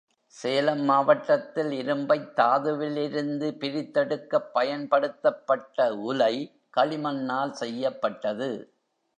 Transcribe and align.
சேலம் 0.35 0.83
மாவட்டத்தில் 0.83 1.71
இரும்பைத் 1.71 2.31
தாதுவிலிருந்து 2.35 3.47
பிரித்தெடுக்கப் 3.59 4.49
பயன்படுத்தப்பட்ட 4.53 5.79
உலை 6.03 6.35
களிமண்ணால் 6.77 7.51
செய்யப்பட்டது. 7.53 8.51